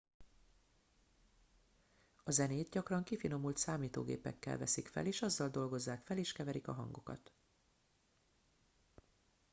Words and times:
a 2.23 2.31
zenét 2.31 2.69
gyakran 2.69 3.03
kifinomult 3.03 3.57
számítógépekkel 3.57 4.57
veszik 4.57 4.87
fel 4.87 5.05
és 5.05 5.21
azzal 5.21 5.49
dolgozzák 5.49 6.01
fel 6.05 6.17
és 6.17 6.31
keverik 6.31 6.67
a 6.67 6.73
hangokat 6.73 7.31